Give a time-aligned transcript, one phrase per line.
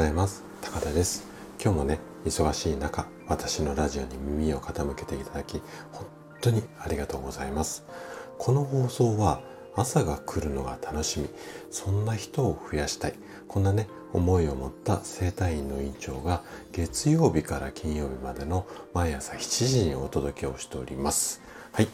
[0.00, 0.42] ざいます。
[0.62, 1.26] 高田です。
[1.62, 5.60] 今日もね忙しい中私のラジオに耳を傾けていただき
[5.92, 6.06] 本
[6.40, 7.84] 当にありがとうございます。
[8.38, 9.42] この放送は
[9.76, 11.28] 朝が来るのが楽しみ
[11.70, 13.14] そんな人を増やしたい
[13.46, 21.42] こんなね思いを持った生体院の院長が月曜日から金曜日までの毎朝7時にお届けをしております。
[21.72, 21.88] はい。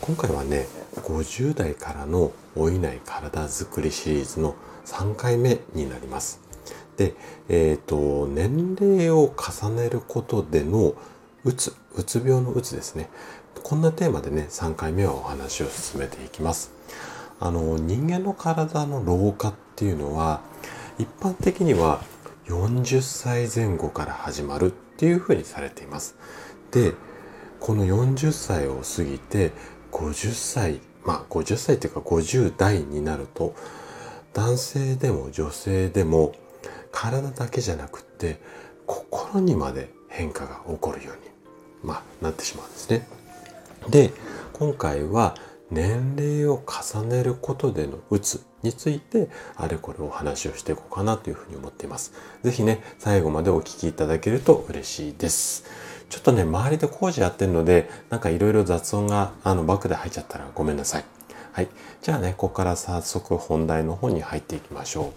[0.00, 0.66] 今回はね
[0.96, 6.40] 50代からの老いない体づくりシリーズの3回目になります。
[6.96, 7.14] で、
[7.48, 10.94] えっ、ー、と年齢を重ねることでの
[11.44, 13.08] うつうつ病のうつですね。
[13.62, 16.72] こんなテーマでね3回目はお話を進めていきます。
[17.40, 20.40] あの人間の体の老化っていうのは
[20.98, 22.02] 一般的には
[22.46, 26.16] 40歳前後から始まるっていうふうにされています。
[26.70, 26.94] で
[27.60, 29.52] この40歳を過ぎて
[29.90, 33.54] 50歳まあ50歳っていうか50代になると
[34.32, 36.34] 男性でも女性でも
[36.90, 38.40] 体だけじゃなくって
[38.86, 41.22] 心にまで変化が起こるように、
[41.82, 43.06] まあ、なってしまうんですね。
[43.88, 44.12] で
[44.52, 45.34] 今回は
[45.70, 52.12] 年齢を重ねることでのうつについてあれこれお話をしていこうかなというふうに思っています。
[52.42, 55.64] 是非ね最後までお聴きいただけると嬉しいです。
[56.12, 61.06] ちょっとね、周りで工事やってるので、なんかいろいろ雑音があのバックで入っちゃったらごめんなさい。
[61.52, 61.68] はい。
[62.02, 65.12] じゃあね、ここから早速本題の方に入っていきましょう。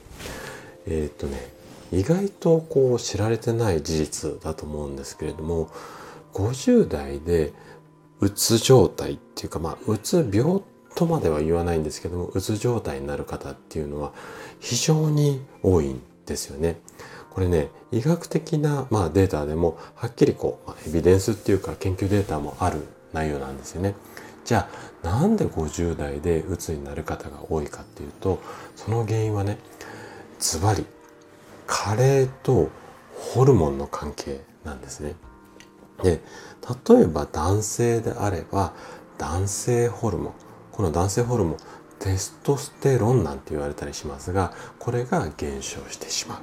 [0.88, 1.52] えー、っとね、
[1.92, 5.70] 意外とこう知られてない事実だと思うんですけれども、
[6.34, 7.54] 50代で
[8.20, 10.62] うつ状態っていうか、まあ、うつ病
[10.96, 14.14] とまでは言わないんですけども、うつ状態になる方っていうのは
[14.60, 16.80] 非常に多いんですよね。
[17.32, 23.94] これね、医学的な、まあ、データでもはっきりこう、まあ、エビデンスっていうか研究データもある内容なんですよね。
[24.46, 24.70] じゃ
[25.04, 28.40] あなんで50代でうつになる方が多いかっていうと
[28.76, 29.58] その原因はね
[30.40, 30.86] ズバリ
[31.68, 32.70] 加齢と
[33.16, 35.16] ホルモンの関係なんですね。
[36.04, 36.22] で
[36.90, 38.74] 例えば男性であれば
[39.18, 40.34] 男性ホルモン
[40.72, 41.58] この男性ホルモン
[42.00, 46.40] テストステロンなんて言われたりしますがこれが減少してしまう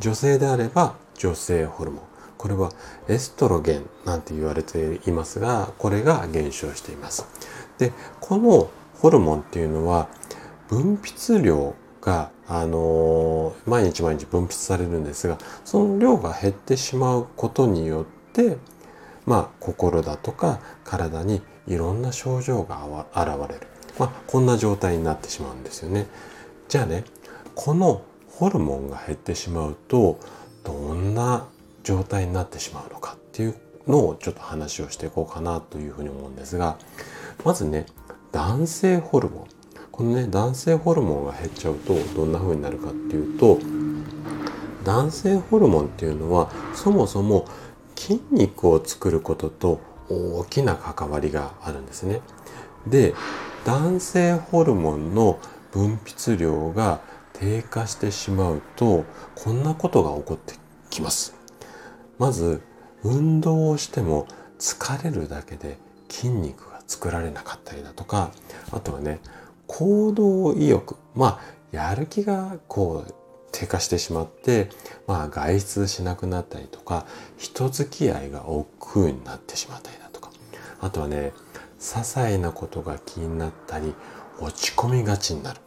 [0.00, 2.04] 女性であれば女性ホルモン
[2.36, 2.72] これは
[3.08, 7.26] エストロゲンなんて言われていますがこれが減少しています
[7.78, 10.08] でこのホルモンっていうのは
[10.68, 11.74] 分泌量
[12.04, 18.58] が、あのー、毎日毎日分泌されるんですがその量が減ってしまうことによって
[19.24, 23.66] まあ心だとか体にいろんな症状が現れる、
[23.98, 26.06] まあ、こんな状態になってしまうんですよね。
[26.68, 27.04] じゃあね
[27.54, 30.18] このホルモンが減ってしまうと
[30.62, 31.46] どんな
[31.84, 33.54] 状態になってしまうのかっていう
[33.86, 36.76] のをちょっと話をしていこうかなというふうに思うんですが
[37.44, 37.86] まずね
[38.32, 39.63] 男性ホルモン。
[39.94, 43.60] このね男性ホルモンが減っちゃうとどんな風になるかっていうと
[44.82, 47.46] 男性ホルモンっていうのはそもそも
[47.94, 52.22] 筋肉を作ることと大きな関わりがあるんですね。
[52.88, 53.14] で
[53.64, 55.38] 男性ホルモンの
[55.70, 57.00] 分泌量が
[57.32, 59.04] 低下してしまうと
[59.36, 60.54] こんなことが起こって
[60.90, 61.36] きます。
[62.18, 62.62] まず
[63.04, 64.26] 運動をしても
[64.58, 65.78] 疲れるだけで
[66.08, 68.32] 筋肉が作られなかったりだとか
[68.72, 69.20] あとはね
[69.66, 73.14] 行動意欲まあやる気がこう
[73.52, 74.68] 低下してしまって、
[75.06, 77.06] まあ、外出しなくなったりとか
[77.38, 80.30] 人付き合いが億劫になってしまったりだとか
[80.80, 81.32] あとはね
[81.78, 83.94] 些細なことが気になったり
[84.40, 85.60] 落ち込みがちになる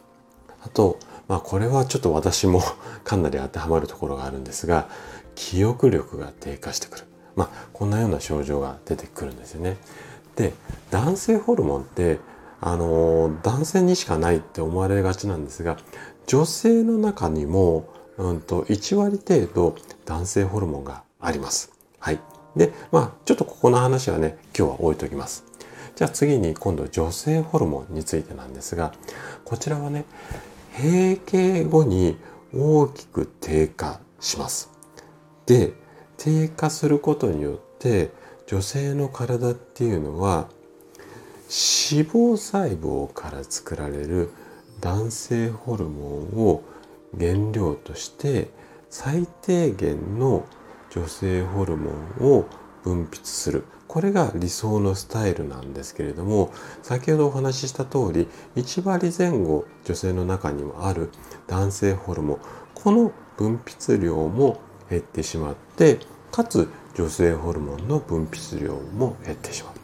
[0.64, 2.62] あとまあこれはちょっと私も
[3.04, 4.90] かなり当てはまるところがあるんですが
[5.36, 7.06] 記憶力が低下してくる。
[7.36, 9.78] まあこんなような症状が出てくるんですよね。
[10.36, 10.54] で
[10.90, 12.20] 男性ホルモンって
[12.60, 15.78] あの男性にしかないって思われがちなんですが
[16.28, 17.88] 女性の中にも、
[18.18, 19.76] うんと、1割程度
[20.06, 21.72] 男性ホルモンがあります。
[22.00, 22.20] はい。
[22.58, 25.46] で、まあ、ちょっとここの話はね、今日は置いときます。
[25.96, 28.94] じゃあ次に今度女性ホルモンについてなんですが、
[29.46, 30.04] こちらはね、
[30.78, 32.18] 閉経後に
[32.54, 34.70] 大きく低下します。
[35.46, 35.74] で、
[36.18, 38.12] 低下することによって
[38.48, 40.50] 女性の体っていうのは
[41.50, 44.32] 脂肪細胞から作られる
[44.82, 46.62] 男性ホルモンを
[47.18, 48.50] 原料として
[48.90, 50.46] 最低限の
[50.92, 52.46] 女性ホルモンを
[52.84, 53.64] 分泌する。
[53.88, 56.52] これが理想のスタイルなんですけれども
[56.84, 58.28] 先ほどお話しした通り
[58.58, 61.10] 1割前後女性の中にもある
[61.48, 62.40] 男性ホルモン。
[62.76, 64.60] この分泌量も
[64.90, 66.00] 減ってしまって
[66.32, 69.77] かつ女性ホルモンの分泌量も減ってしまう。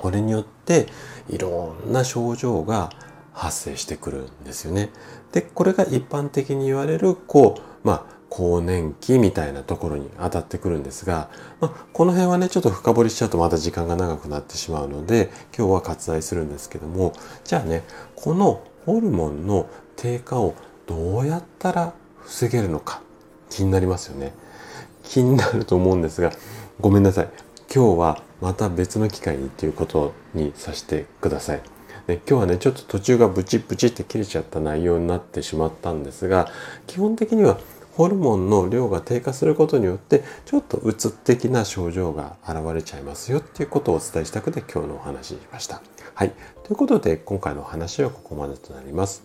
[0.00, 0.86] これによって
[1.28, 2.90] いろんな症状が
[3.32, 4.90] 発生してくるんですよね。
[5.32, 11.28] でこれが一般的に言われるこうまあ更年期みたいなところに当たってくるんですが、
[11.60, 17.12] まあ、この辺はねちょっと深掘りしちゃうとまた時間が長くなってしまうので今日は割愛するんですけども
[17.44, 17.82] じゃあね
[18.14, 20.54] このホルモンの低下を
[20.86, 23.02] どうやったら防げるのか
[23.50, 24.32] 気になりますよね
[25.02, 26.30] 気になると思うんですが
[26.80, 27.28] ごめんなさい
[27.72, 31.62] 今日はまた別の機会にっていうことにさせてください。
[32.08, 36.48] で今日はねちょっと途中がブチブチって切れちゃった内容になってしまったんですが
[36.88, 37.60] 基本的には
[37.92, 45.80] ホルモンの量が低下することによってちょっとうつ的な症状が現れちゃいますよっていうことをお伝えしたくて今日のお話しました。
[46.14, 46.32] はい。
[46.64, 49.22] ということで今回のお話はここまでとなります。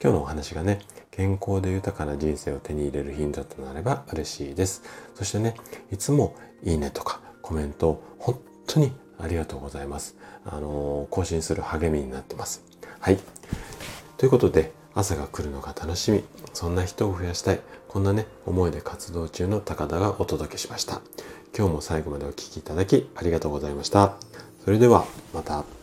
[0.00, 0.78] 今日のお話がね、
[1.10, 4.82] 健康で豊かな人生を手に入れるヒントとなれば嬉しいです。
[5.14, 5.56] そしてね、
[5.92, 7.20] いつもいいねとか
[7.50, 8.38] コメント本
[8.68, 10.16] 当にありがとうございます。
[10.44, 12.62] あの更新する励みになってます。
[13.00, 13.18] はい。
[14.18, 16.22] ということで、朝が来るのが楽しみ。
[16.52, 17.60] そんな人を増やしたい。
[17.88, 21.00] こんなね、思いで活動中の高田がお届けしました。
[21.58, 24.14] 今日も最後までお聴きいただきありがとうございました。
[24.64, 25.04] それでは、
[25.34, 25.79] また。